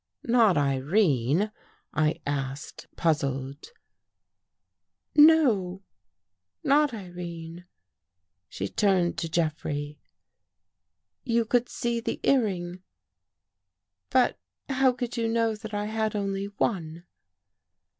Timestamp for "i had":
15.75-16.15